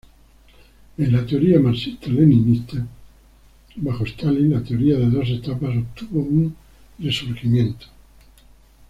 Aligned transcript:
En 0.97 1.11
la 1.11 1.23
teoría 1.27 1.59
marxista-leninsta 1.59 2.83
bajo 3.75 4.03
Stalin 4.05 4.49
la 4.51 4.63
teoría 4.63 4.97
de 4.97 5.11
dos 5.11 5.29
etapas 5.29 5.77
obtuvo 5.77 6.21
un 6.21 6.55
resurgimiento. 6.97 7.85